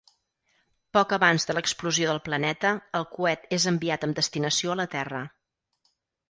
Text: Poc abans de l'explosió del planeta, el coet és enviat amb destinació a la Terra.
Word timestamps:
Poc 0.97 1.11
abans 1.17 1.43
de 1.49 1.55
l'explosió 1.57 2.07
del 2.11 2.21
planeta, 2.29 2.71
el 3.01 3.05
coet 3.19 3.45
és 3.59 3.69
enviat 3.73 4.09
amb 4.09 4.19
destinació 4.23 4.75
a 4.75 4.79
la 4.81 4.89
Terra. 4.97 5.23